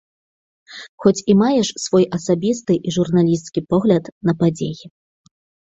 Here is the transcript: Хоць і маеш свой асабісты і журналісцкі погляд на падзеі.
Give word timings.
Хоць 1.03 1.21
і 1.33 1.35
маеш 1.43 1.67
свой 1.85 2.07
асабісты 2.19 2.81
і 2.87 2.95
журналісцкі 2.99 3.67
погляд 3.77 4.03
на 4.31 4.41
падзеі. 4.43 4.85